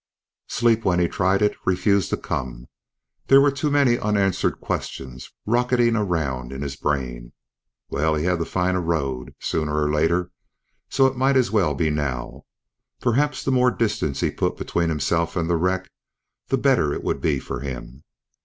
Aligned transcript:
Sleep, 0.47 0.83
when 0.83 0.97
he 0.97 1.07
tried 1.07 1.43
it, 1.43 1.55
refused 1.63 2.09
to 2.09 2.17
come. 2.17 2.65
There 3.27 3.39
were 3.39 3.51
too 3.51 3.69
many 3.69 3.99
unanswered 3.99 4.59
questions 4.59 5.29
rocketing 5.45 5.95
around 5.95 6.51
in 6.51 6.63
his 6.63 6.75
brain. 6.75 7.33
Well, 7.87 8.15
he 8.15 8.25
had 8.25 8.39
to 8.39 8.45
find 8.45 8.75
a 8.75 8.79
road, 8.79 9.35
sooner 9.39 9.79
or 9.79 9.93
later, 9.93 10.31
so 10.89 11.05
it 11.05 11.15
might 11.15 11.37
as 11.37 11.51
well 11.51 11.75
be 11.75 11.91
now. 11.91 12.45
Perhaps 12.99 13.43
the 13.45 13.51
more 13.51 13.69
distance 13.69 14.21
he 14.21 14.31
put 14.31 14.57
between 14.57 14.89
himself 14.89 15.35
and 15.35 15.47
the 15.47 15.55
wreck, 15.55 15.91
the 16.47 16.57
better 16.57 16.91
it 16.95 17.03
would 17.03 17.21
be 17.21 17.37
for 17.39 17.59
him. 17.59 18.03